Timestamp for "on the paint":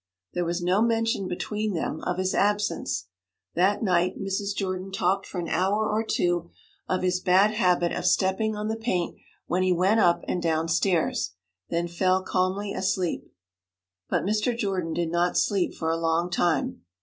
8.55-9.15